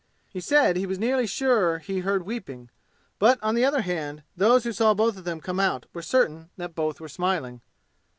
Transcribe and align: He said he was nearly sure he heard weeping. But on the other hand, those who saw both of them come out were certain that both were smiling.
He 0.31 0.39
said 0.39 0.77
he 0.77 0.87
was 0.87 0.97
nearly 0.97 1.27
sure 1.27 1.77
he 1.77 1.99
heard 1.99 2.25
weeping. 2.25 2.71
But 3.19 3.37
on 3.43 3.53
the 3.53 3.63
other 3.63 3.81
hand, 3.81 4.23
those 4.35 4.63
who 4.63 4.73
saw 4.73 4.95
both 4.95 5.15
of 5.15 5.25
them 5.25 5.39
come 5.39 5.59
out 5.59 5.85
were 5.93 6.01
certain 6.01 6.49
that 6.57 6.73
both 6.73 6.99
were 6.99 7.07
smiling. 7.07 7.61